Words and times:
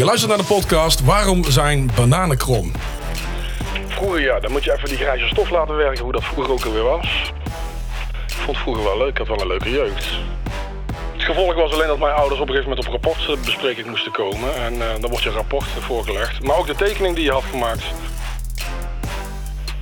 Je 0.00 0.06
luistert 0.06 0.30
naar 0.30 0.40
de 0.40 0.54
podcast 0.54 1.04
Waarom 1.04 1.44
zijn 1.44 1.90
bananen 1.94 2.36
krom? 2.36 2.72
Vroeger 3.88 4.20
ja, 4.20 4.40
dan 4.40 4.52
moet 4.52 4.64
je 4.64 4.72
even 4.72 4.88
die 4.88 4.96
grijze 4.96 5.26
stof 5.26 5.50
laten 5.50 5.76
werken, 5.76 6.02
hoe 6.02 6.12
dat 6.12 6.24
vroeger 6.24 6.52
ook 6.52 6.64
alweer 6.64 6.82
was. 6.82 7.32
Ik 8.26 8.34
vond 8.34 8.56
het 8.56 8.56
vroeger 8.56 8.84
wel 8.84 8.98
leuk, 8.98 9.08
ik 9.08 9.18
had 9.18 9.26
wel 9.26 9.40
een 9.40 9.46
leuke 9.46 9.70
jeugd. 9.70 10.06
Het 11.12 11.22
gevolg 11.22 11.54
was 11.54 11.72
alleen 11.72 11.86
dat 11.86 11.98
mijn 11.98 12.14
ouders 12.14 12.40
op 12.40 12.48
een 12.48 12.54
gegeven 12.54 12.76
moment 12.76 12.86
op 12.86 12.92
rapportbespreking 12.92 13.86
moesten 13.86 14.12
komen. 14.12 14.54
En 14.54 14.72
eh, 14.72 15.00
dan 15.00 15.10
wordt 15.10 15.24
je 15.24 15.30
rapport 15.30 15.68
voorgelegd. 15.78 16.42
Maar 16.42 16.56
ook 16.56 16.66
de 16.66 16.74
tekening 16.74 17.14
die 17.14 17.24
je 17.24 17.32
had 17.32 17.44
gemaakt. 17.50 17.84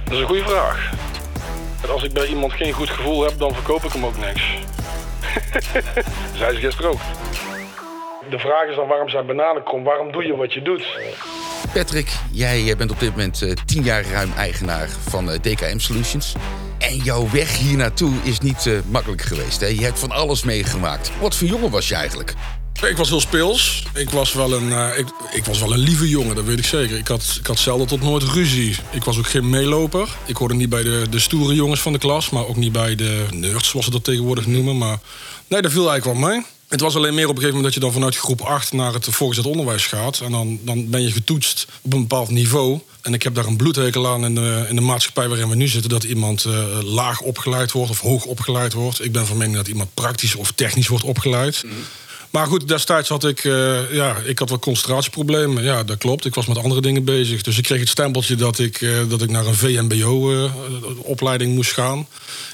Dat 0.04 0.12
is 0.12 0.18
een 0.18 0.26
goede 0.26 0.44
vraag. 0.44 0.92
Als 1.90 2.02
ik 2.02 2.12
bij 2.12 2.26
iemand 2.26 2.52
geen 2.52 2.72
goed 2.72 2.90
gevoel 2.90 3.22
heb, 3.22 3.38
dan 3.38 3.54
verkoop 3.54 3.84
ik 3.84 3.92
hem 3.92 4.04
ook 4.04 4.18
niks. 4.18 4.42
Zei 6.38 6.54
ze 6.54 6.60
gisteren 6.60 6.90
ook. 6.90 7.00
De 8.30 8.38
vraag 8.38 8.68
is 8.68 8.76
dan 8.76 8.88
waarom 8.88 9.08
zijn 9.08 9.26
bananen 9.26 9.62
krom? 9.62 9.84
Waarom 9.84 10.12
doe 10.12 10.24
je 10.24 10.36
wat 10.36 10.52
je 10.52 10.62
doet? 10.62 10.84
Patrick, 11.72 12.12
jij 12.32 12.70
eh, 12.70 12.76
bent 12.76 12.90
op 12.90 13.00
dit 13.00 13.10
moment 13.10 13.42
eh, 13.42 13.52
tien 13.66 13.82
jaar 13.82 14.04
ruim 14.04 14.32
eigenaar 14.36 14.88
van 14.88 15.30
eh, 15.30 15.38
DKM 15.40 15.78
Solutions. 15.78 16.34
En 16.78 16.96
jouw 16.96 17.30
weg 17.30 17.56
hier 17.56 17.76
naartoe 17.76 18.12
is 18.22 18.40
niet 18.40 18.70
makkelijk 18.90 19.22
geweest. 19.22 19.60
Hè? 19.60 19.66
Je 19.66 19.84
hebt 19.84 19.98
van 19.98 20.10
alles 20.10 20.44
meegemaakt. 20.44 21.10
Wat 21.20 21.36
voor 21.36 21.48
jongen 21.48 21.70
was 21.70 21.88
je 21.88 21.94
eigenlijk? 21.94 22.34
Ik 22.86 22.96
was 22.96 23.08
heel 23.08 23.20
speels. 23.20 23.84
Ik 23.94 24.10
was 24.10 24.32
wel 24.32 24.52
een, 24.52 24.72
eh, 24.72 24.98
ik, 24.98 25.06
ik 25.32 25.44
was 25.44 25.60
wel 25.60 25.72
een 25.72 25.78
lieve 25.78 26.08
jongen, 26.08 26.34
dat 26.34 26.44
weet 26.44 26.58
ik 26.58 26.64
zeker. 26.64 26.98
Ik 26.98 27.08
had, 27.08 27.36
ik 27.40 27.46
had 27.46 27.58
zelden 27.58 27.86
tot 27.86 28.02
nooit 28.02 28.22
ruzie. 28.22 28.76
Ik 28.90 29.04
was 29.04 29.18
ook 29.18 29.26
geen 29.26 29.50
meeloper. 29.50 30.08
Ik 30.26 30.36
hoorde 30.36 30.54
niet 30.54 30.68
bij 30.68 30.82
de, 30.82 31.06
de 31.10 31.18
stoere 31.18 31.54
jongens 31.54 31.80
van 31.80 31.92
de 31.92 31.98
klas, 31.98 32.30
maar 32.30 32.46
ook 32.46 32.56
niet 32.56 32.72
bij 32.72 32.94
de 32.94 33.26
nerds, 33.30 33.68
zoals 33.68 33.84
ze 33.84 33.90
dat 33.90 34.04
tegenwoordig 34.04 34.46
noemen. 34.46 34.78
Maar 34.78 34.98
nee, 35.46 35.62
dat 35.62 35.72
viel 35.72 35.90
eigenlijk 35.90 36.20
wel 36.20 36.28
mee. 36.28 36.44
Het 36.68 36.80
was 36.80 36.96
alleen 36.96 37.14
meer 37.14 37.28
op 37.28 37.36
een 37.36 37.42
gegeven 37.42 37.56
moment 37.56 37.64
dat 37.64 37.74
je 37.74 37.80
dan 37.80 37.92
vanuit 37.92 38.16
groep 38.16 38.40
8 38.40 38.72
naar 38.72 38.92
het 38.92 39.06
voorgezet 39.10 39.46
onderwijs 39.46 39.86
gaat. 39.86 40.20
En 40.20 40.30
dan, 40.30 40.58
dan 40.62 40.90
ben 40.90 41.02
je 41.02 41.10
getoetst 41.10 41.66
op 41.82 41.92
een 41.92 42.00
bepaald 42.00 42.30
niveau. 42.30 42.80
En 43.02 43.14
ik 43.14 43.22
heb 43.22 43.34
daar 43.34 43.46
een 43.46 43.56
bloedhekel 43.56 44.08
aan 44.08 44.24
in 44.24 44.34
de, 44.34 44.66
in 44.68 44.74
de 44.74 44.80
maatschappij 44.80 45.28
waarin 45.28 45.48
we 45.48 45.54
nu 45.54 45.68
zitten. 45.68 45.90
Dat 45.90 46.04
iemand 46.04 46.44
eh, 46.44 46.82
laag 46.82 47.20
opgeleid 47.20 47.72
wordt 47.72 47.90
of 47.90 48.00
hoog 48.00 48.24
opgeleid 48.24 48.72
wordt. 48.72 49.04
Ik 49.04 49.12
ben 49.12 49.26
van 49.26 49.36
mening 49.36 49.56
dat 49.56 49.68
iemand 49.68 49.94
praktisch 49.94 50.34
of 50.34 50.52
technisch 50.52 50.88
wordt 50.88 51.04
opgeleid. 51.04 51.64
Maar 52.30 52.46
goed, 52.46 52.68
destijds 52.68 53.08
had 53.08 53.24
ik, 53.24 53.44
eh, 53.44 53.94
ja, 53.94 54.16
ik 54.24 54.38
had 54.38 54.48
wel 54.48 54.58
concentratieproblemen. 54.58 55.62
Ja, 55.62 55.84
dat 55.84 55.98
klopt. 55.98 56.24
Ik 56.24 56.34
was 56.34 56.46
met 56.46 56.58
andere 56.58 56.80
dingen 56.80 57.04
bezig. 57.04 57.42
Dus 57.42 57.58
ik 57.58 57.64
kreeg 57.64 57.80
het 57.80 57.88
stempeltje 57.88 58.34
dat 58.34 58.58
ik, 58.58 58.80
eh, 58.80 58.90
dat 59.08 59.22
ik 59.22 59.30
naar 59.30 59.46
een 59.46 59.54
VMBO-opleiding 59.54 61.54
moest 61.54 61.72
gaan. 61.72 62.06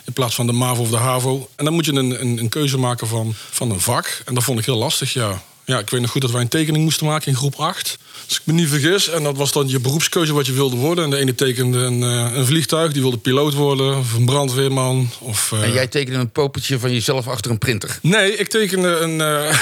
In 0.05 0.13
plaats 0.13 0.35
van 0.35 0.47
de 0.47 0.53
MAVO 0.53 0.83
of 0.83 0.91
de 0.91 0.97
HAVO. 0.97 1.49
En 1.57 1.65
dan 1.65 1.75
moet 1.75 1.85
je 1.85 1.93
een, 1.93 2.21
een, 2.21 2.39
een 2.39 2.49
keuze 2.49 2.79
maken 2.79 3.07
van, 3.07 3.35
van 3.51 3.71
een 3.71 3.81
vak. 3.81 4.23
En 4.25 4.35
dat 4.35 4.45
vond 4.45 4.59
ik 4.59 4.65
heel 4.65 4.77
lastig, 4.77 5.13
ja. 5.13 5.43
Ja, 5.67 5.79
ik 5.79 5.91
weet 5.91 6.01
nog 6.01 6.11
goed 6.11 6.21
dat 6.21 6.31
wij 6.31 6.41
een 6.41 6.49
tekening 6.49 6.85
moesten 6.85 7.07
maken 7.07 7.27
in 7.29 7.37
groep 7.37 7.55
8. 7.55 7.99
Als 8.29 8.37
ik 8.37 8.43
me 8.45 8.53
niet 8.53 8.69
vergis. 8.69 9.09
En 9.09 9.23
dat 9.23 9.37
was 9.37 9.53
dan 9.53 9.69
je 9.69 9.81
beroepskeuze 9.81 10.33
wat 10.33 10.47
je 10.47 10.53
wilde 10.53 10.77
worden. 10.77 11.05
En 11.05 11.11
de 11.11 11.17
ene 11.17 11.35
tekende 11.35 11.79
een, 11.79 12.03
eh, 12.03 12.37
een 12.37 12.47
vliegtuig, 12.47 12.93
die 12.93 13.03
wilde 13.03 13.17
piloot 13.17 13.55
worden. 13.55 13.99
Of 13.99 14.13
een 14.15 14.25
brandweerman. 14.25 15.11
Of, 15.21 15.53
eh, 15.53 15.63
En 15.63 15.73
jij 15.73 15.87
tekende 15.87 16.19
een 16.19 16.31
poppetje 16.31 16.79
van 16.79 16.93
jezelf 16.93 17.29
achter 17.29 17.51
een 17.51 17.59
printer. 17.59 17.99
Nee, 18.03 18.37
ik 18.37 18.49
tekende 18.49 18.89
een. 18.89 19.21
eh, 19.21 19.59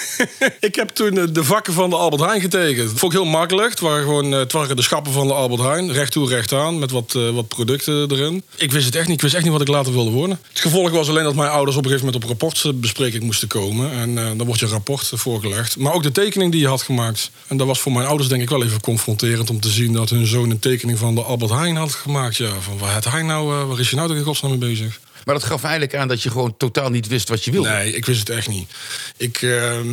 ik 0.68 0.74
heb 0.74 0.88
toen 0.88 1.28
de 1.32 1.44
vakken 1.44 1.72
van 1.72 1.90
de 1.90 1.96
Albert 1.96 2.22
Heijn 2.22 2.40
getekend. 2.40 2.88
Dat 2.90 2.98
vond 2.98 3.12
ik 3.12 3.18
heel 3.18 3.28
makkelijk. 3.30 3.70
Het 3.70 3.80
waren 3.80 4.02
gewoon 4.02 4.32
het 4.32 4.52
waren 4.52 4.76
de 4.76 4.82
schappen 4.82 5.12
van 5.12 5.26
de 5.26 5.32
Albert 5.34 5.62
Heijn. 5.62 5.92
Recht 5.92 6.12
toe, 6.12 6.28
recht 6.28 6.52
aan. 6.52 6.78
Met 6.78 6.90
wat, 6.90 7.12
wat 7.12 7.48
producten 7.48 8.10
erin. 8.10 8.42
Ik 8.56 8.72
wist 8.72 8.86
het 8.86 8.94
echt 8.94 9.06
niet. 9.06 9.16
Ik 9.16 9.22
wist 9.22 9.34
echt 9.34 9.42
niet 9.44 9.52
wat 9.52 9.60
ik 9.60 9.68
later 9.68 9.92
wilde 9.92 10.10
worden. 10.10 10.38
Het 10.48 10.60
gevolg 10.60 10.90
was 10.90 11.08
alleen 11.08 11.24
dat 11.24 11.34
mijn 11.34 11.50
ouders 11.50 11.76
op 11.76 11.84
een 11.84 11.90
gegeven 11.90 12.12
moment 12.12 12.24
op 12.24 12.30
rapportbespreking 12.40 13.22
moesten 13.22 13.48
komen. 13.48 13.90
En 13.92 14.14
dan 14.14 14.46
wordt 14.46 14.60
je 14.60 14.66
rapport 14.66 15.06
voorgelegd. 15.40 15.76
Maar 15.76 15.92
ook 15.92 16.02
de 16.02 16.12
tekening 16.12 16.52
die 16.52 16.60
je 16.60 16.68
had 16.68 16.82
gemaakt. 16.82 17.30
En 17.46 17.56
dat 17.56 17.66
was 17.66 17.80
voor 17.80 17.92
mijn 17.92 18.06
ouders 18.06 18.28
denk 18.28 18.42
ik 18.42 18.48
wel 18.48 18.64
even 18.64 18.80
confronterend 18.80 19.50
om 19.50 19.60
te 19.60 19.68
zien 19.68 19.92
dat 19.92 20.10
hun 20.10 20.26
zoon 20.26 20.50
een 20.50 20.58
tekening 20.58 20.98
van 20.98 21.14
de 21.14 21.22
Albert 21.22 21.50
Heijn 21.50 21.76
had 21.76 21.92
gemaakt. 21.92 22.36
Ja, 22.36 22.60
van 22.60 22.78
waar, 22.78 22.94
het 22.94 23.04
Heijn 23.04 23.26
nou, 23.26 23.60
eh, 23.60 23.68
waar 23.68 23.80
is 23.80 23.90
je 23.90 23.96
nou 23.96 24.08
toch 24.08 24.16
in 24.16 24.22
godsnaam 24.22 24.50
mee 24.50 24.70
bezig? 24.70 25.00
Maar 25.24 25.34
dat 25.34 25.44
gaf 25.44 25.62
eigenlijk 25.62 25.94
aan 25.94 26.08
dat 26.08 26.22
je 26.22 26.30
gewoon 26.30 26.56
totaal 26.56 26.90
niet 26.90 27.06
wist 27.06 27.28
wat 27.28 27.44
je 27.44 27.50
wilde. 27.50 27.68
Nee, 27.68 27.96
ik 27.96 28.04
wist 28.04 28.18
het 28.18 28.28
echt 28.28 28.48
niet. 28.48 28.70
Ik, 29.16 29.42
ehm, 29.42 29.86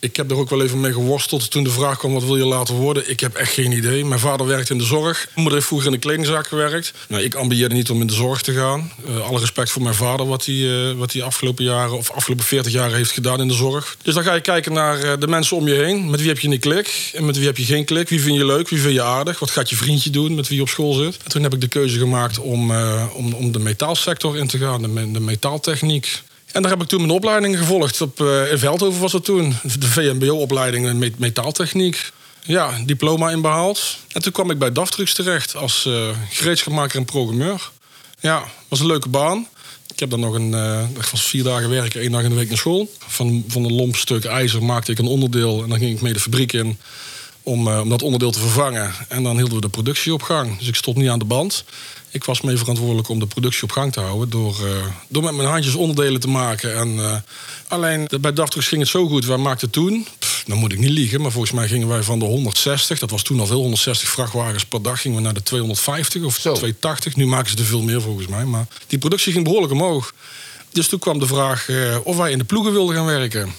ik 0.00 0.16
heb 0.16 0.30
er 0.30 0.36
ook 0.36 0.50
wel 0.50 0.62
even 0.62 0.80
mee 0.80 0.92
geworsteld 0.92 1.50
toen 1.50 1.64
de 1.64 1.70
vraag 1.70 1.98
kwam: 1.98 2.12
wat 2.12 2.24
wil 2.24 2.36
je 2.36 2.44
later 2.44 2.74
worden? 2.74 3.10
Ik 3.10 3.20
heb 3.20 3.34
echt 3.34 3.52
geen 3.52 3.72
idee. 3.72 4.04
Mijn 4.04 4.20
vader 4.20 4.46
werkt 4.46 4.70
in 4.70 4.78
de 4.78 4.84
zorg. 4.84 5.16
Mijn 5.18 5.32
moeder 5.34 5.54
heeft 5.54 5.66
vroeger 5.66 5.86
in 5.86 5.94
de 5.94 5.98
kledingzaak 5.98 6.46
gewerkt. 6.46 6.92
Nou, 7.08 7.22
ik 7.22 7.34
ambieerde 7.34 7.74
niet 7.74 7.90
om 7.90 8.00
in 8.00 8.06
de 8.06 8.12
zorg 8.12 8.42
te 8.42 8.52
gaan. 8.52 8.92
Eh, 9.06 9.20
alle 9.28 9.38
respect 9.38 9.70
voor 9.70 9.82
mijn 9.82 9.94
vader, 9.94 10.26
wat 10.26 10.44
hij, 10.44 10.88
eh, 10.90 10.96
wat 10.96 11.12
hij 11.12 11.22
afgelopen 11.22 11.64
jaren 11.64 11.96
of 11.96 12.10
afgelopen 12.10 12.44
40 12.44 12.72
jaar 12.72 12.92
heeft 12.92 13.10
gedaan 13.10 13.40
in 13.40 13.48
de 13.48 13.54
zorg. 13.54 13.96
Dus 14.02 14.14
dan 14.14 14.22
ga 14.22 14.34
je 14.34 14.40
kijken 14.40 14.72
naar 14.72 15.02
eh, 15.02 15.12
de 15.18 15.26
mensen 15.26 15.56
om 15.56 15.68
je 15.68 15.74
heen. 15.74 16.10
Met 16.10 16.20
wie 16.20 16.28
heb 16.28 16.38
je 16.38 16.48
een 16.48 16.58
klik? 16.58 17.10
En 17.14 17.24
met 17.24 17.36
wie 17.36 17.46
heb 17.46 17.56
je 17.56 17.64
geen 17.64 17.84
klik? 17.84 18.08
Wie 18.08 18.20
vind 18.20 18.36
je 18.36 18.44
leuk? 18.44 18.68
Wie 18.68 18.80
vind 18.80 18.94
je 18.94 19.02
aardig? 19.02 19.38
Wat 19.38 19.50
gaat 19.50 19.70
je 19.70 19.76
vriendje 19.76 20.10
doen 20.10 20.34
met 20.34 20.48
wie 20.48 20.56
je 20.56 20.62
op 20.62 20.68
school 20.68 20.92
zit? 20.92 21.16
En 21.24 21.30
toen 21.30 21.42
heb 21.42 21.54
ik 21.54 21.60
de 21.60 21.68
keuze 21.68 21.98
gemaakt 21.98 22.38
om, 22.38 22.72
om, 23.14 23.32
om 23.32 23.52
de 23.52 23.58
metaalsector 23.58 24.36
in 24.36 24.46
te 24.46 24.58
gaan, 24.58 24.82
de 25.12 25.20
metaaltechniek. 25.20 26.22
En 26.52 26.62
daar 26.62 26.70
heb 26.70 26.82
ik 26.82 26.88
toen 26.88 27.00
mijn 27.00 27.12
opleiding 27.12 27.58
gevolgd. 27.58 28.00
Op, 28.00 28.20
eh, 28.20 28.50
in 28.52 28.58
Veldhoven 28.58 29.00
was 29.00 29.12
het 29.12 29.24
toen. 29.24 29.54
De 29.78 29.86
VMBO-opleiding 29.86 30.86
in 30.86 30.98
met- 30.98 31.18
metaaltechniek. 31.18 32.10
Ja, 32.42 32.70
diploma 32.86 33.30
in 33.30 33.40
behaald. 33.40 33.96
En 34.12 34.22
toen 34.22 34.32
kwam 34.32 34.50
ik 34.50 34.58
bij 34.58 34.72
DAF 34.72 34.90
terecht 34.90 35.56
als 35.56 35.86
eh 35.86 36.08
gereedschapmaker 36.30 36.98
en 36.98 37.04
programmeur. 37.04 37.70
Ja, 38.20 38.44
was 38.68 38.80
een 38.80 38.86
leuke 38.86 39.08
baan. 39.08 39.46
Ik 39.92 39.98
heb 40.00 40.10
dan 40.10 40.20
nog 40.20 40.34
een, 40.34 40.54
ik 40.96 41.04
was 41.04 41.22
vier 41.22 41.42
dagen 41.44 41.70
werken, 41.70 42.00
één 42.00 42.12
dag 42.12 42.22
in 42.22 42.28
de 42.28 42.34
week 42.34 42.48
naar 42.48 42.58
school. 42.58 42.90
Van, 42.98 43.44
van 43.48 43.64
een 43.64 43.72
lomp 43.74 43.96
stuk 43.96 44.24
ijzer 44.24 44.62
maakte 44.62 44.92
ik 44.92 44.98
een 44.98 45.06
onderdeel 45.06 45.62
en 45.62 45.68
dan 45.68 45.78
ging 45.78 45.96
ik 45.96 46.00
mee 46.00 46.12
de 46.12 46.20
fabriek 46.20 46.52
in 46.52 46.78
om, 47.42 47.68
eh, 47.68 47.80
om 47.80 47.88
dat 47.88 48.02
onderdeel 48.02 48.30
te 48.30 48.38
vervangen. 48.38 48.94
En 49.08 49.22
dan 49.22 49.36
hielden 49.36 49.54
we 49.54 49.60
de 49.60 49.68
productie 49.68 50.12
op 50.12 50.22
gang. 50.22 50.58
Dus 50.58 50.68
ik 50.68 50.74
stond 50.74 50.96
niet 50.96 51.08
aan 51.08 51.18
de 51.18 51.24
band. 51.24 51.64
Ik 52.10 52.24
was 52.24 52.40
mee 52.40 52.56
verantwoordelijk 52.56 53.08
om 53.08 53.18
de 53.18 53.26
productie 53.26 53.62
op 53.62 53.70
gang 53.70 53.92
te 53.92 54.00
houden... 54.00 54.30
door, 54.30 54.66
eh, 54.66 54.86
door 55.08 55.22
met 55.22 55.34
mijn 55.34 55.48
handjes 55.48 55.74
onderdelen 55.74 56.20
te 56.20 56.28
maken. 56.28 56.76
En, 56.76 56.98
eh, 56.98 57.16
alleen 57.68 58.08
bij 58.20 58.32
Daftrugs 58.32 58.68
ging 58.68 58.80
het 58.80 58.90
zo 58.90 59.08
goed. 59.08 59.24
Wij 59.24 59.36
maakten 59.36 59.70
toen, 59.70 60.06
pff, 60.18 60.44
dan 60.46 60.58
moet 60.58 60.72
ik 60.72 60.78
niet 60.78 60.90
liegen... 60.90 61.20
maar 61.20 61.30
volgens 61.30 61.52
mij 61.52 61.68
gingen 61.68 61.88
wij 61.88 62.02
van 62.02 62.18
de 62.18 62.24
160... 62.24 62.98
dat 62.98 63.10
was 63.10 63.22
toen 63.22 63.40
al 63.40 63.46
veel, 63.46 63.60
160 63.60 64.08
vrachtwagens 64.08 64.64
per 64.64 64.82
dag... 64.82 65.00
gingen 65.00 65.16
we 65.16 65.22
naar 65.22 65.34
de 65.34 65.42
250 65.42 66.22
of 66.22 66.34
Zo. 66.34 66.52
280. 66.52 67.16
Nu 67.16 67.26
maken 67.26 67.50
ze 67.50 67.56
er 67.56 67.64
veel 67.64 67.82
meer 67.82 68.00
volgens 68.00 68.26
mij. 68.26 68.44
Maar 68.44 68.66
die 68.86 68.98
productie 68.98 69.32
ging 69.32 69.44
behoorlijk 69.44 69.72
omhoog. 69.72 70.14
Dus 70.72 70.88
toen 70.88 70.98
kwam 70.98 71.18
de 71.18 71.26
vraag 71.26 71.68
of 72.04 72.16
wij 72.16 72.30
in 72.30 72.38
de 72.38 72.44
ploegen 72.44 72.72
wilden 72.72 72.96
gaan 72.96 73.04
werken. 73.04 73.54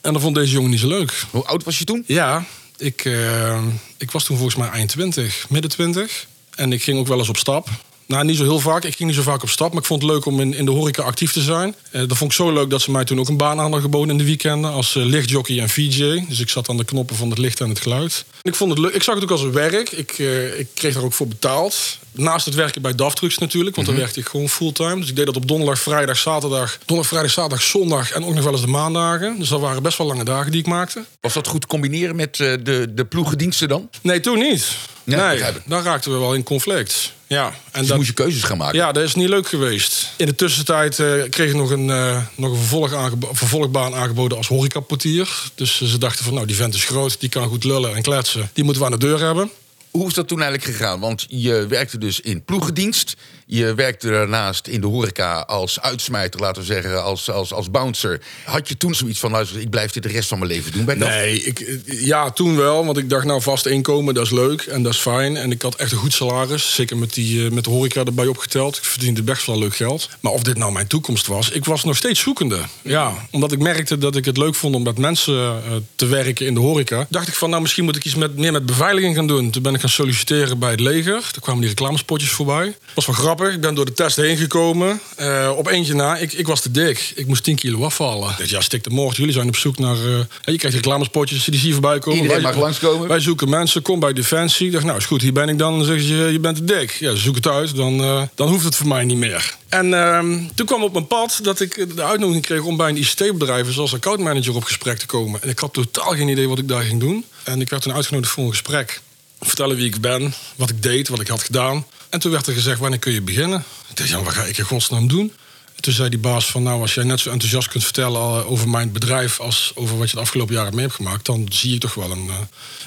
En 0.00 0.12
dat 0.12 0.22
vond 0.22 0.34
deze 0.34 0.52
jongen 0.52 0.70
niet 0.70 0.80
zo 0.80 0.88
leuk. 0.88 1.24
Hoe 1.30 1.44
oud 1.44 1.64
was 1.64 1.78
je 1.78 1.84
toen? 1.84 2.04
Ja, 2.06 2.44
ik, 2.78 3.04
eh, 3.04 3.64
ik 3.96 4.10
was 4.10 4.24
toen 4.24 4.36
volgens 4.36 4.56
mij 4.56 4.68
eind 4.68 4.88
20, 4.88 5.50
midden 5.50 5.70
20. 5.70 6.26
En 6.54 6.72
ik 6.72 6.82
ging 6.82 6.98
ook 6.98 7.06
wel 7.06 7.18
eens 7.18 7.28
op 7.28 7.36
stap. 7.36 7.68
Nou, 8.06 8.24
niet 8.24 8.36
zo 8.36 8.42
heel 8.42 8.60
vaak. 8.60 8.84
Ik 8.84 8.96
ging 8.96 9.08
niet 9.08 9.18
zo 9.18 9.24
vaak 9.24 9.42
op 9.42 9.48
stap. 9.48 9.68
Maar 9.72 9.80
ik 9.80 9.86
vond 9.86 10.02
het 10.02 10.10
leuk 10.10 10.24
om 10.24 10.40
in, 10.40 10.54
in 10.54 10.64
de 10.64 10.70
horeca 10.70 11.02
actief 11.02 11.32
te 11.32 11.40
zijn. 11.40 11.74
Eh, 11.90 12.00
dat 12.00 12.16
vond 12.16 12.30
ik 12.30 12.36
zo 12.36 12.52
leuk 12.52 12.70
dat 12.70 12.80
ze 12.80 12.90
mij 12.90 13.04
toen 13.04 13.18
ook 13.18 13.28
een 13.28 13.36
baan 13.36 13.56
aan 13.56 13.58
hadden 13.58 13.80
geboden 13.80 14.10
in 14.10 14.18
de 14.18 14.24
weekenden. 14.24 14.70
Als 14.70 14.96
eh, 14.96 15.04
lichtjockey 15.04 15.60
en 15.60 15.68
VJ. 15.68 16.24
Dus 16.28 16.40
ik 16.40 16.48
zat 16.48 16.68
aan 16.68 16.76
de 16.76 16.84
knoppen 16.84 17.16
van 17.16 17.30
het 17.30 17.38
licht 17.38 17.60
en 17.60 17.68
het 17.68 17.80
geluid. 17.80 18.24
Ik, 18.42 18.54
vond 18.54 18.70
het 18.70 18.78
leuk. 18.78 18.94
ik 18.94 19.02
zag 19.02 19.14
het 19.14 19.24
ook 19.24 19.30
als 19.30 19.42
een 19.42 19.52
werk. 19.52 19.90
Ik, 19.90 20.18
eh, 20.18 20.58
ik 20.58 20.68
kreeg 20.74 20.94
daar 20.94 21.02
ook 21.02 21.12
voor 21.12 21.28
betaald. 21.28 21.98
Naast 22.12 22.44
het 22.44 22.54
werken 22.54 22.82
bij 22.82 22.94
DAF 22.94 23.14
Trucks 23.14 23.38
natuurlijk. 23.38 23.76
Want 23.76 23.88
dan 23.88 23.96
werkte 23.96 24.20
ik 24.20 24.26
gewoon 24.26 24.48
fulltime. 24.48 25.00
Dus 25.00 25.08
ik 25.08 25.16
deed 25.16 25.26
dat 25.26 25.36
op 25.36 25.48
donderdag, 25.48 25.78
vrijdag, 25.78 26.16
zaterdag. 26.16 26.78
Donderdag, 26.78 27.06
vrijdag, 27.06 27.30
zaterdag, 27.30 27.62
zondag. 27.62 28.10
En 28.10 28.24
ook 28.24 28.34
nog 28.34 28.44
wel 28.44 28.52
eens 28.52 28.60
de 28.60 28.66
maandagen. 28.66 29.38
Dus 29.38 29.48
dat 29.48 29.60
waren 29.60 29.82
best 29.82 29.98
wel 29.98 30.06
lange 30.06 30.24
dagen 30.24 30.50
die 30.50 30.60
ik 30.60 30.66
maakte. 30.66 31.04
Was 31.20 31.32
dat 31.32 31.46
goed 31.46 31.60
te 31.60 31.66
combineren 31.66 32.16
met 32.16 32.36
de, 32.36 32.88
de 32.94 33.04
ploegendiensten 33.04 33.68
dan? 33.68 33.90
Nee, 34.02 34.20
toen 34.20 34.38
niet. 34.38 34.66
Nee, 35.04 35.42
dan 35.66 35.82
raakten 35.82 36.12
we 36.12 36.18
wel 36.18 36.34
in 36.34 36.42
conflict. 36.42 37.14
Ja, 37.28 37.46
en 37.46 37.78
Dus 37.80 37.86
dat, 37.88 37.96
moest 37.96 38.08
je 38.08 38.14
keuzes 38.14 38.42
gaan 38.42 38.56
maken. 38.56 38.78
ja, 38.78 38.92
dat 38.92 39.02
is 39.02 39.14
niet 39.14 39.28
leuk 39.28 39.48
geweest. 39.48 40.12
In 40.16 40.26
de 40.26 40.34
tussentijd 40.34 40.98
eh, 40.98 41.06
kreeg 41.30 41.48
ik 41.48 41.54
nog 41.56 41.70
een, 41.70 41.90
eh, 41.90 42.22
nog 42.36 42.50
een 42.50 42.56
vervolg 42.58 42.92
aangebo- 42.94 43.28
vervolgbaan 43.32 43.94
aangeboden 43.94 44.36
als 44.38 44.46
horecaportier. 44.48 45.28
Dus 45.54 45.76
ze 45.84 45.98
dachten 45.98 46.24
van, 46.24 46.34
nou, 46.34 46.46
die 46.46 46.56
vent 46.56 46.74
is 46.74 46.84
groot, 46.84 47.20
die 47.20 47.28
kan 47.28 47.48
goed 47.48 47.64
lullen 47.64 47.94
en 47.96 48.02
kletsen. 48.02 48.50
Die 48.52 48.64
moeten 48.64 48.82
we 48.82 48.88
aan 48.92 48.98
de 48.98 49.06
deur 49.06 49.20
hebben. 49.20 49.50
Hoe 49.90 50.06
is 50.06 50.14
dat 50.14 50.28
toen 50.28 50.42
eigenlijk 50.42 50.76
gegaan? 50.76 51.00
Want 51.00 51.26
je 51.28 51.66
werkte 51.66 51.98
dus 51.98 52.20
in 52.20 52.44
ploegendienst. 52.44 53.16
Je 53.48 53.74
werkte 53.74 54.08
daarnaast 54.08 54.66
in 54.66 54.80
de 54.80 54.86
horeca 54.86 55.38
als 55.38 55.80
uitsmijter, 55.80 56.40
laten 56.40 56.62
we 56.62 56.66
zeggen, 56.68 57.02
als, 57.02 57.30
als, 57.30 57.52
als 57.52 57.70
bouncer. 57.70 58.20
Had 58.44 58.68
je 58.68 58.76
toen 58.76 58.94
zoiets 58.94 59.18
van, 59.18 59.46
ik 59.58 59.70
blijf 59.70 59.92
dit 59.92 60.02
de 60.02 60.08
rest 60.08 60.28
van 60.28 60.38
mijn 60.38 60.50
leven 60.50 60.72
doen 60.72 60.84
bij? 60.84 60.94
Nee, 60.94 61.42
ik, 61.42 61.80
ja, 61.86 62.30
toen 62.30 62.56
wel. 62.56 62.84
Want 62.84 62.98
ik 62.98 63.10
dacht, 63.10 63.24
nou, 63.24 63.42
vast 63.42 63.66
inkomen, 63.66 64.14
dat 64.14 64.24
is 64.24 64.30
leuk 64.30 64.62
en 64.62 64.82
dat 64.82 64.92
is 64.92 64.98
fijn. 64.98 65.36
En 65.36 65.50
ik 65.50 65.62
had 65.62 65.74
echt 65.74 65.92
een 65.92 65.98
goed 65.98 66.12
salaris. 66.12 66.74
Zeker 66.74 66.96
met, 66.96 67.14
die, 67.14 67.44
eh, 67.44 67.50
met 67.50 67.64
de 67.64 67.70
horeca 67.70 68.04
erbij 68.04 68.26
opgeteld. 68.26 68.76
Ik 68.76 68.84
verdiende 68.84 69.22
best 69.22 69.46
wel 69.46 69.58
leuk 69.58 69.76
geld. 69.76 70.08
Maar 70.20 70.32
of 70.32 70.42
dit 70.42 70.56
nou 70.56 70.72
mijn 70.72 70.86
toekomst 70.86 71.26
was, 71.26 71.50
ik 71.50 71.64
was 71.64 71.84
nog 71.84 71.96
steeds 71.96 72.20
zoekende. 72.20 72.58
Ja, 72.82 73.12
omdat 73.30 73.52
ik 73.52 73.58
merkte 73.58 73.98
dat 73.98 74.16
ik 74.16 74.24
het 74.24 74.36
leuk 74.36 74.54
vond 74.54 74.74
om 74.74 74.82
met 74.82 74.98
mensen 74.98 75.34
eh, 75.34 75.72
te 75.94 76.06
werken 76.06 76.46
in 76.46 76.54
de 76.54 76.60
horeca. 76.60 77.06
Dacht 77.10 77.28
ik 77.28 77.34
van, 77.34 77.50
nou, 77.50 77.62
misschien 77.62 77.84
moet 77.84 77.96
ik 77.96 78.04
iets 78.04 78.14
met, 78.14 78.36
meer 78.36 78.52
met 78.52 78.66
beveiliging 78.66 79.16
gaan 79.16 79.26
doen. 79.26 79.50
Toen 79.50 79.62
ben 79.62 79.74
ik 79.76 79.82
gaan 79.82 79.90
solliciteren 79.90 80.58
bij 80.58 80.70
het 80.70 80.80
leger. 80.80 81.20
Toen 81.32 81.42
kwamen 81.42 81.60
die 81.60 81.68
reclamespotjes 81.70 82.30
voorbij. 82.30 82.76
was 82.94 83.06
wel 83.06 83.14
grappig. 83.14 83.52
Ik 83.54 83.60
ben 83.60 83.74
door 83.74 83.84
de 83.84 83.92
test 83.92 84.16
heen 84.16 84.36
gekomen. 84.36 85.00
Eh, 85.16 85.52
op 85.56 85.66
eentje 85.66 85.94
na, 85.94 86.16
ik, 86.16 86.32
ik 86.32 86.46
was 86.46 86.60
te 86.60 86.70
dik. 86.70 87.12
Ik 87.14 87.26
moest 87.26 87.42
10 87.44 87.56
kilo 87.56 87.84
afvallen. 87.84 88.30
Ik 88.30 88.36
dacht, 88.38 88.50
ja, 88.50 88.60
stik 88.60 88.84
de 88.84 88.90
moord. 88.90 89.16
Jullie 89.16 89.32
zijn 89.32 89.48
op 89.48 89.56
zoek 89.56 89.78
naar... 89.78 89.96
eh, 89.96 90.18
je 90.44 90.56
krijgt 90.58 90.76
reclamespotjes 90.76 91.44
die 91.44 91.58
zie 91.58 91.66
je 91.66 91.72
voorbij 91.72 91.98
komen. 91.98 92.22
Iedereen 92.22 92.42
Wij- 92.42 92.52
mag 92.52 92.60
langskomen. 92.60 93.08
Wij 93.08 93.20
zoeken 93.20 93.48
mensen, 93.48 93.82
kom 93.82 94.00
bij 94.00 94.12
Defensie. 94.12 94.66
Ik 94.66 94.72
dacht, 94.72 94.84
nou 94.84 94.96
is 94.98 95.04
goed, 95.06 95.22
hier 95.22 95.32
ben 95.32 95.48
ik 95.48 95.58
dan. 95.58 95.76
Dan 95.76 95.86
zeggen 95.86 96.06
ze, 96.06 96.14
je 96.14 96.40
bent 96.40 96.56
te 96.56 96.64
dik. 96.64 96.90
Ja, 96.90 97.14
zoek 97.14 97.34
het 97.34 97.46
uit, 97.46 97.76
dan, 97.76 98.00
eh, 98.00 98.22
dan 98.34 98.48
hoeft 98.48 98.64
het 98.64 98.76
voor 98.76 98.88
mij 98.88 99.04
niet 99.04 99.16
meer. 99.16 99.54
En 99.68 99.94
ehm, 99.94 100.38
toen 100.54 100.66
kwam 100.66 100.82
op 100.82 100.92
mijn 100.92 101.06
pad 101.06 101.38
dat 101.42 101.60
ik 101.60 101.86
de 101.96 102.02
uitnodiging 102.02 102.44
kreeg 102.46 102.62
om 102.62 102.76
bij 102.76 102.88
een 102.88 102.96
ICT-bedrijf 102.96 103.72
zoals 103.72 103.94
accountmanager 103.94 104.54
op 104.54 104.64
gesprek 104.64 104.98
te 104.98 105.06
komen. 105.06 105.42
En 105.42 105.48
ik 105.48 105.58
had 105.58 105.72
totaal 105.72 106.10
geen 106.10 106.28
idee 106.28 106.48
wat 106.48 106.58
ik 106.58 106.68
daar 106.68 106.82
ging 106.82 107.00
doen. 107.00 107.24
En 107.44 107.60
ik 107.60 107.70
werd 107.70 107.82
toen 107.82 107.92
uitgenodigd 107.94 108.32
voor 108.32 108.44
een 108.44 108.50
gesprek. 108.50 109.00
Vertellen 109.40 109.76
wie 109.76 109.86
ik 109.86 110.00
ben, 110.00 110.34
wat 110.56 110.70
ik 110.70 110.82
deed, 110.82 111.08
wat 111.08 111.20
ik 111.20 111.28
had 111.28 111.42
gedaan. 111.42 111.86
En 112.08 112.20
toen 112.20 112.32
werd 112.32 112.46
er 112.46 112.54
gezegd, 112.54 112.78
wanneer 112.78 112.98
kun 112.98 113.12
je 113.12 113.22
beginnen? 113.22 113.64
Ik 113.88 113.96
dacht, 113.96 114.08
ja, 114.08 114.22
wat 114.22 114.32
ga 114.32 114.42
ik 114.42 114.58
in 114.58 114.64
godsnaam 114.64 115.08
doen? 115.08 115.32
Toen 115.80 115.92
zei 115.92 116.08
die 116.08 116.18
baas 116.18 116.46
van, 116.46 116.62
nou, 116.62 116.80
als 116.80 116.94
jij 116.94 117.04
net 117.04 117.20
zo 117.20 117.30
enthousiast 117.30 117.68
kunt 117.68 117.84
vertellen 117.84 118.20
eh, 118.20 118.50
over 118.50 118.68
mijn 118.68 118.92
bedrijf 118.92 119.40
als 119.40 119.72
over 119.74 119.98
wat 119.98 120.10
je 120.10 120.16
de 120.16 120.22
afgelopen 120.22 120.54
jaren 120.54 120.74
mee 120.74 120.84
hebt 120.84 120.96
gemaakt, 120.96 121.26
dan 121.26 121.46
zie 121.50 121.74
ik 121.74 121.80
toch 121.80 121.94
wel 121.94 122.10
een, 122.10 122.28
eh, 122.28 122.34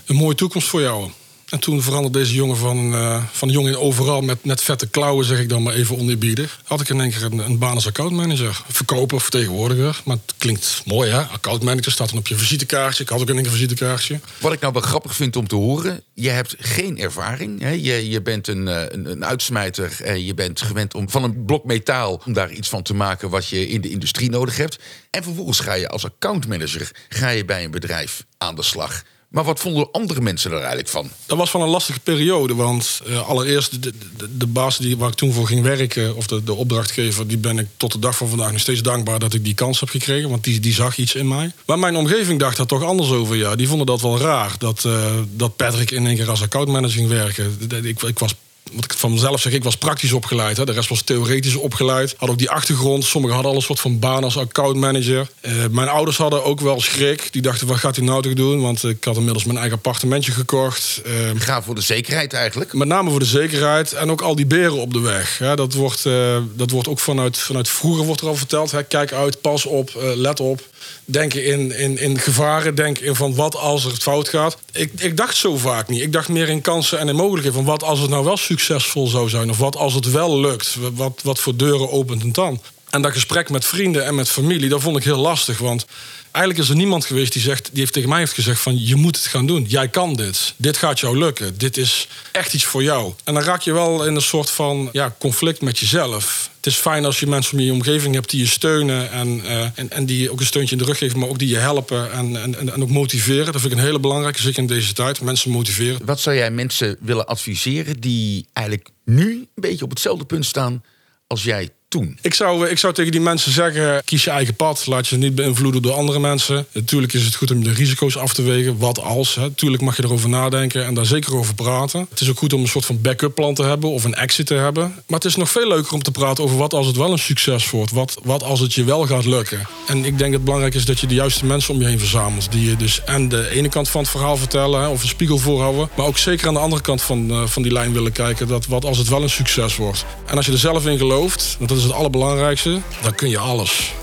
een 0.06 0.16
mooie 0.16 0.36
toekomst 0.36 0.68
voor 0.68 0.82
jou. 0.82 1.12
En 1.50 1.60
toen 1.60 1.82
veranderde 1.82 2.20
deze 2.20 2.34
jongen 2.34 2.58
van, 2.58 2.94
eh, 2.94 3.24
van 3.32 3.50
jongen 3.50 3.72
in 3.72 3.78
overal 3.78 4.22
met, 4.22 4.46
met 4.46 4.62
vette 4.62 4.88
klauwen, 4.88 5.26
zeg 5.26 5.40
ik 5.40 5.50
dan 5.50 5.64
maar 5.64 5.74
even 5.74 5.98
oneerbiedig. 5.98 6.62
Had 6.64 6.82
ik 6.82 6.90
in 6.90 7.02
één 7.02 7.12
keer 7.12 7.24
een, 7.24 7.38
een 7.38 7.58
baan 7.58 7.76
als 7.76 7.88
accountmanager. 7.88 8.62
Verkoper 8.68 9.22
vertegenwoordiger. 9.22 10.02
Maar 10.06 10.18
het 10.26 10.36
klinkt 10.38 10.82
mooi, 10.86 11.12
hè? 11.12 11.22
Accountmanager 11.22 11.92
staat 11.92 12.10
dan 12.10 12.18
op 12.18 12.28
je 12.28 12.36
visitekaartje. 12.36 13.04
Ik 13.04 13.10
had 13.10 13.22
ook 13.22 13.30
in 13.30 13.36
één 13.36 13.46
een 13.46 13.52
visitekaartje. 13.52 14.20
Wat 14.40 14.54
ik 14.54 14.60
nou 14.60 14.74
wel 14.74 14.82
grappig 14.82 15.16
vind 15.16 15.36
om 15.36 15.48
te 15.48 15.56
horen, 15.56 16.04
je 16.14 16.30
hebt 16.30 16.56
geen 16.60 17.00
ervaring. 17.00 17.62
Hè? 17.62 17.70
Je, 17.70 18.10
je 18.10 18.22
bent 18.22 18.48
een, 18.48 18.68
eh, 18.68 18.82
een, 18.88 19.12
een 19.12 19.26
uitsmijter 19.26 20.18
je 20.18 20.34
bent 20.34 20.62
gewend 20.62 20.94
om 20.94 21.10
van 21.10 21.24
een 21.24 21.46
blok 21.46 21.66
metaal 21.66 22.22
om 22.26 22.34
daar 22.34 22.52
iets 22.52 22.70
van 22.70 22.82
te 22.82 22.94
maken 22.94 23.30
wat 23.30 23.48
je 23.48 23.68
in 23.68 23.82
de 23.82 23.90
industrie 23.90 24.30
nodig 24.30 24.58
hebt. 24.58 24.78
En 25.10 25.24
vervolgens 25.24 25.60
ga 25.60 25.74
je 25.74 25.90
als 25.90 26.06
accountmanager 26.06 26.92
ga 27.10 27.30
je 27.30 27.46
bij 27.46 27.64
een 27.64 27.72
bedrijf 27.72 28.26
aan 28.38 28.56
de 28.56 28.64
slag. 28.64 29.04
Maar 29.30 29.44
wat 29.44 29.60
vonden 29.60 29.92
andere 29.92 30.22
mensen 30.22 30.52
er 30.52 30.58
eigenlijk 30.58 30.90
van? 30.90 31.10
Dat 31.26 31.38
was 31.38 31.50
van 31.50 31.62
een 31.62 31.70
lastige 31.70 32.00
periode, 32.00 32.56
want 32.56 33.02
eh, 33.06 33.28
allereerst 33.28 33.84
de, 33.84 33.94
de, 34.38 34.48
baas 34.48 34.78
die, 34.78 34.98
waar 34.98 35.10
ik 35.10 35.16
toen 35.16 35.34
voor 35.34 35.48
ging 35.48 35.62
werken, 35.62 36.16
of 36.16 36.28
de, 36.28 36.44
de 36.44 36.54
opdrachtgever, 36.54 37.28
die 37.28 37.38
ben 37.38 37.60
ik 37.60 37.68
tot 37.78 37.92
de 37.92 38.00
dag 38.00 38.18
van 38.18 38.28
vandaag 38.30 38.52
nog 38.52 38.62
steeds 38.62 38.82
dankbaar 38.82 39.20
dat 39.20 39.34
ik 39.34 39.44
die 39.44 39.54
kans 39.54 39.80
heb 39.80 39.90
gekregen, 39.90 40.30
want 40.30 40.44
die, 40.44 40.60
die 40.60 40.74
zag 40.74 40.98
iets 40.98 41.16
in 41.16 41.28
mij. 41.28 41.52
Maar 41.66 41.80
mijn 41.80 41.96
omgeving 41.96 42.40
dacht 42.40 42.58
daar 42.58 42.66
toch 42.66 42.84
anders 42.84 43.10
over. 43.10 43.36
Ja, 43.36 43.56
die 43.56 43.68
vonden 43.68 43.86
dat 43.86 44.02
wel 44.02 44.20
raar 44.20 44.56
dat, 44.58 44.86
eh, 44.86 45.16
dat 45.36 45.56
Patrick 45.56 45.92
in 45.92 46.06
één 46.06 46.16
keer 46.16 46.30
als 46.30 46.42
accountmanager 46.42 46.98
ging 46.98 47.10
werken. 47.10 47.58
Ik, 47.84 48.02
ik 48.02 48.20
was 48.20 48.36
wat 48.72 48.84
ik 48.84 48.94
van 48.94 49.12
mezelf 49.12 49.42
zeg, 49.42 49.54
ik 49.54 49.64
was 49.64 49.78
praktisch 49.78 50.12
opgeleid. 50.12 50.58
Hè. 50.58 50.66
De 50.66 50.72
rest 50.72 50.90
was 50.90 51.02
theoretisch 51.02 51.56
opgeleid. 51.56 52.14
Had 52.18 52.30
ook 52.30 52.38
die 52.38 52.50
achtergrond. 52.50 53.04
Sommigen 53.04 53.36
hadden 53.36 53.54
al 53.54 53.60
een 53.60 53.66
soort 53.66 53.80
van 53.80 54.00
baan 54.00 54.24
als 54.24 54.38
accountmanager. 54.38 55.28
Eh, 55.42 55.52
mijn 55.72 55.88
ouders 55.88 56.18
hadden 56.18 56.44
ook 56.44 56.60
wel 56.60 56.82
schrik. 56.82 57.28
Die 57.32 57.42
dachten, 57.42 57.68
wat 57.68 57.78
gaat 57.78 57.96
hij 57.96 58.06
nou 58.06 58.22
toch 58.22 58.34
doen? 58.34 58.62
Want 58.62 58.84
ik 58.84 59.04
had 59.04 59.16
inmiddels 59.16 59.44
mijn 59.44 59.58
eigen 59.58 59.76
appartementje 59.76 60.32
gekocht. 60.32 61.02
Ga 61.38 61.62
voor 61.62 61.76
de 61.76 61.82
zekerheid 61.82 62.34
eigenlijk. 62.34 62.74
met 62.74 62.88
name 62.88 63.10
voor 63.10 63.20
de 63.20 63.26
zekerheid 63.26 63.94
en 63.94 64.12
ook 64.12 64.22
al 64.22 64.36
die 64.36 64.46
beren 64.46 64.78
op 64.78 64.94
de 64.94 65.00
weg. 65.00 65.42
Dat, 65.56 65.74
wordt, 65.74 66.06
eh, 66.06 66.38
dat 66.54 66.72
wordt 66.72 66.88
ook 66.88 67.00
vanuit, 67.00 67.38
vanuit 67.38 67.70
vroeger 67.70 68.06
wordt 68.06 68.22
er 68.22 68.28
al 68.28 68.36
verteld. 68.36 68.72
Hè. 68.72 68.84
Kijk 68.84 69.14
uit, 69.14 69.42
pas 69.42 69.66
op, 69.66 69.92
let 70.16 70.40
op. 70.40 70.62
Denken 71.06 71.46
in, 71.46 71.78
in, 71.78 71.98
in 71.98 72.20
gevaren, 72.20 72.76
denken 72.76 73.06
in 73.06 73.16
van 73.16 73.36
wat 73.36 73.56
als 73.56 73.86
er 73.86 73.92
het 73.92 74.02
fout 74.02 74.30
gaat. 74.30 74.58
Ik, 74.72 74.92
ik 74.96 75.18
dacht 75.18 75.36
zo 75.36 75.58
vaak 75.58 75.88
niet. 75.88 76.02
Ik 76.02 76.14
dacht 76.14 76.28
meer 76.30 76.50
in 76.50 76.62
kansen 76.62 77.00
en 77.00 77.08
in 77.08 77.16
mogelijkheden. 77.16 77.54
Van 77.54 77.66
wat 77.66 77.84
als 77.84 78.00
het 78.00 78.10
nou 78.10 78.24
wel 78.24 78.38
succesvol 78.50 79.08
zou 79.08 79.30
zijn? 79.30 79.50
Of 79.50 79.58
wat 79.58 79.76
als 79.76 79.94
het 79.94 80.12
wel 80.12 80.40
lukt? 80.40 80.76
Wat, 80.94 81.22
wat 81.24 81.40
voor 81.40 81.56
deuren 81.56 81.92
opent 81.92 82.22
het 82.24 82.34
dan? 82.34 82.62
En 82.90 83.02
dat 83.02 83.12
gesprek 83.12 83.50
met 83.50 83.66
vrienden 83.66 84.06
en 84.06 84.16
met 84.16 84.30
familie, 84.30 84.70
dat 84.70 84.82
vond 84.82 84.98
ik 84.98 85.04
heel 85.04 85.18
lastig. 85.18 85.58
Want 85.58 85.86
eigenlijk 86.32 86.64
is 86.64 86.70
er 86.70 86.76
niemand 86.76 87.06
geweest 87.06 87.34
die, 87.34 87.42
zegt, 87.42 87.70
die 87.72 87.80
heeft 87.80 87.94
tegen 87.94 88.10
mij 88.10 88.20
heeft 88.20 88.34
gezegd 88.34 88.62
van... 88.62 88.86
je 88.86 88.96
moet 88.96 89.16
het 89.16 89.26
gaan 89.26 89.46
doen, 89.46 89.66
jij 89.68 89.88
kan 89.88 90.14
dit. 90.14 90.54
Dit 90.56 90.78
gaat 90.78 91.00
jou 91.00 91.18
lukken, 91.18 91.58
dit 91.58 91.78
is 91.78 92.08
echt 92.32 92.54
iets 92.54 92.66
voor 92.66 92.84
jou. 92.84 93.14
En 93.24 93.34
dan 93.34 93.44
raak 93.44 93.62
je 93.62 93.74
wel 93.74 94.06
in 94.06 94.16
een 94.16 94.22
soort 94.22 94.50
van 94.50 94.90
ja, 94.92 95.16
conflict 95.20 95.62
met 95.62 95.80
jezelf. 95.80 96.49
Het 96.60 96.68
is 96.68 96.76
fijn 96.76 97.06
als 97.06 97.20
je 97.20 97.28
mensen 97.28 97.58
om 97.58 97.64
je 97.64 97.72
omgeving 97.72 98.14
hebt 98.14 98.30
die 98.30 98.40
je 98.40 98.48
steunen... 98.48 99.12
en, 99.12 99.42
eh, 99.46 99.62
en, 99.76 99.90
en 99.90 100.06
die 100.06 100.22
je 100.22 100.32
ook 100.32 100.40
een 100.40 100.46
steuntje 100.46 100.76
in 100.76 100.82
de 100.82 100.88
rug 100.88 100.98
geven, 100.98 101.20
maar 101.20 101.30
ook 101.30 101.40
die 101.40 101.48
je 101.48 101.58
helpen 101.58 102.12
en, 102.12 102.42
en, 102.42 102.72
en 102.72 102.82
ook 102.82 102.90
motiveren. 102.90 103.46
Dat 103.46 103.62
vind 103.62 103.74
ik 103.74 103.80
een 103.80 103.86
hele 103.86 104.00
belangrijke, 104.00 104.42
zeker 104.42 104.60
in 104.60 104.68
deze 104.68 104.94
tijd. 104.94 105.22
Mensen 105.22 105.52
motiveren. 105.52 106.06
Wat 106.06 106.20
zou 106.20 106.36
jij 106.36 106.52
mensen 106.52 106.98
willen 107.00 107.28
adviseren 107.28 108.00
die 108.00 108.48
eigenlijk 108.54 108.90
nu 109.06 109.32
een 109.32 109.50
beetje 109.56 109.84
op 109.84 109.90
hetzelfde 109.90 110.26
punt 110.26 110.46
staan 110.46 110.84
als 111.28 111.44
jij 111.44 111.70
toen? 111.90 112.18
Ik 112.22 112.34
zou, 112.34 112.68
ik 112.68 112.78
zou 112.78 112.94
tegen 112.94 113.12
die 113.12 113.22
mensen 113.22 113.52
zeggen: 113.52 114.02
kies 114.06 114.24
je 114.24 114.30
eigen 114.30 114.56
pad. 114.56 114.88
Laat 114.88 115.08
je 115.08 115.18
niet 115.18 115.36
beïnvloeden 115.36 115.82
door 115.82 115.94
andere 115.94 116.20
mensen. 116.20 116.66
Natuurlijk 116.72 117.14
is 117.14 117.26
het 117.26 117.36
goed 117.36 117.52
om 117.52 117.64
de 117.64 117.74
risico's 117.74 118.18
af 118.18 118.34
te 118.34 118.42
wegen. 118.42 118.78
Wat 118.78 119.02
als? 119.02 119.36
Hè. 119.36 119.52
Tuurlijk 119.52 119.84
mag 119.84 119.98
je 119.98 120.04
erover 120.04 120.30
nadenken 120.30 120.86
en 120.86 120.94
daar 120.94 121.06
zeker 121.06 121.36
over 121.36 121.54
praten. 121.56 122.08
Het 122.10 122.22
is 122.22 122.30
ook 122.30 122.38
goed 122.38 122.54
om 122.54 122.62
een 122.62 122.68
soort 122.68 122.86
van 122.86 123.02
backup 123.02 123.36
plan 123.36 123.54
te 123.54 123.64
hebben 123.64 123.90
of 123.90 124.04
een 124.04 124.14
exit 124.14 124.46
te 124.46 124.54
hebben. 124.54 124.84
Maar 124.84 125.20
het 125.20 125.26
is 125.26 125.36
nog 125.36 125.50
veel 125.50 125.68
leuker 125.68 125.94
om 125.94 126.04
te 126.04 126.12
praten 126.12 126.44
over 126.44 126.58
wat 126.58 126.74
als 126.74 126.88
het 126.88 126.96
wel 126.96 127.12
een 127.12 127.20
succes 127.20 127.70
wordt. 127.70 127.92
Wat, 127.92 128.18
wat 128.24 128.44
als 128.44 128.60
het 128.60 128.74
je 128.74 128.84
wel 128.84 129.06
gaat 129.06 129.26
lukken. 129.26 129.68
En 129.88 129.98
ik 129.98 130.04
denk 130.04 130.20
dat 130.20 130.32
het 130.32 130.44
belangrijk 130.44 130.76
is 130.76 130.86
dat 130.86 131.00
je 131.00 131.08
de 131.08 131.14
juiste 131.14 131.46
mensen 131.46 131.74
om 131.74 131.80
je 131.80 131.88
heen 131.88 132.00
verzamelt. 132.00 132.52
Die 132.52 132.70
je 132.70 132.76
dus 132.76 133.04
en 133.04 133.30
de 133.30 133.50
ene 133.50 133.70
kant 133.70 133.90
van 133.90 134.02
het 134.02 134.10
verhaal 134.10 134.38
vertellen 134.38 134.90
of 134.90 135.02
een 135.02 135.08
spiegel 135.08 135.38
voorhouden. 135.38 135.90
Maar 135.96 136.06
ook 136.06 136.18
zeker 136.18 136.48
aan 136.48 136.54
de 136.54 136.60
andere 136.60 136.82
kant 136.82 137.02
van, 137.02 137.30
eh, 137.30 137.46
van 137.46 137.62
die 137.62 137.72
lijn 137.72 137.94
willen 137.94 138.12
kijken. 138.12 138.48
Dat 138.48 138.66
wat 138.66 138.86
als 138.86 138.98
het 138.98 139.08
wel 139.08 139.24
een 139.24 139.30
succes 139.30 139.76
wordt. 139.76 140.06
En 140.26 140.38
als 140.38 140.46
je 140.46 140.52
er 140.52 140.58
zelf 140.58 140.86
in 140.86 140.98
gelooft, 140.98 141.58
dat 141.60 141.79
is 141.80 141.86
het 141.86 141.94
allerbelangrijkste, 141.94 142.80
dan 143.02 143.16
kun 143.16 143.30
je 143.30 143.38
alles. 143.38 143.94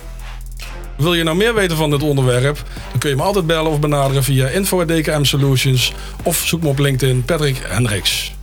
Wil 0.97 1.15
je 1.15 1.23
nou 1.23 1.37
meer 1.37 1.55
weten 1.55 1.77
van 1.77 1.91
dit 1.91 2.03
onderwerp? 2.03 2.63
Dan 2.91 2.99
kun 2.99 3.11
je 3.11 3.17
me 3.17 3.23
altijd 3.23 3.47
bellen 3.47 3.71
of 3.71 3.81
benaderen 3.81 4.23
via 4.23 4.49
info.dkm 4.49 5.25
Solutions 5.25 5.93
of 6.23 6.37
zoek 6.37 6.63
me 6.63 6.69
op 6.69 6.79
LinkedIn 6.79 7.25
Patrick 7.25 7.57
Hendricks. 7.67 8.35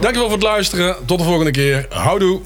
Dankjewel 0.00 0.28
voor 0.28 0.38
het 0.38 0.46
luisteren. 0.46 0.96
Tot 1.06 1.18
de 1.18 1.24
volgende 1.24 1.50
keer. 1.50 1.86
Houdoe. 1.88 2.40